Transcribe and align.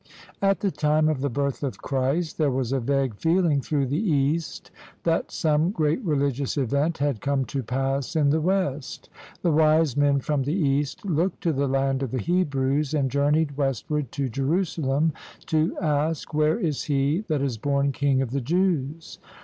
At 0.41 0.61
the 0.61 0.71
time 0.71 1.07
of 1.09 1.21
the 1.21 1.29
birth 1.29 1.61
of 1.61 1.79
Christ, 1.79 2.39
there 2.39 2.49
was 2.49 2.71
a 2.71 2.79
vague 2.79 3.13
feeling 3.17 3.61
through 3.61 3.85
the 3.85 4.01
East 4.01 4.71
that 5.03 5.29
some 5.29 5.69
great 5.69 6.01
religious 6.03 6.57
event 6.57 6.97
had 6.97 7.21
come 7.21 7.45
to 7.45 7.61
pass 7.61 8.15
in 8.15 8.31
the 8.31 8.41
West. 8.41 9.09
The 9.43 9.51
"wise 9.51 9.95
men 9.95 10.19
from 10.19 10.41
the 10.41 10.55
East" 10.55 11.05
looked 11.05 11.41
to 11.43 11.53
the 11.53 11.67
land 11.67 12.01
of 12.01 12.09
the 12.09 12.17
Hebrews, 12.17 12.95
and 12.95 13.11
journeyed 13.11 13.57
west 13.57 13.91
ward 13.91 14.11
to 14.13 14.27
Jerusalem 14.27 15.13
to 15.45 15.77
ask," 15.77 16.33
Where 16.33 16.57
is 16.57 16.85
he 16.85 17.23
that 17.27 17.43
is 17.43 17.59
born 17.59 17.91
King 17.91 18.23
of 18.23 18.31
the 18.31 18.41
Jews?" 18.41 19.19